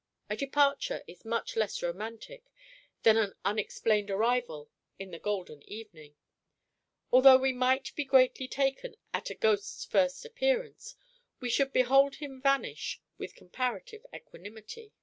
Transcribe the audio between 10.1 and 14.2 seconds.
appearance, we should behold him vanish with comparative